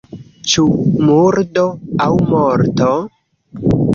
[0.53, 0.63] Ĉu
[1.09, 1.67] murdo
[2.05, 2.89] aŭ morto?